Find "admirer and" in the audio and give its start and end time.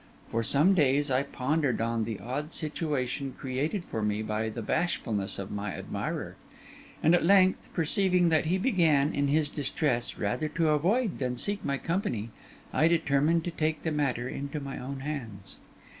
5.75-7.13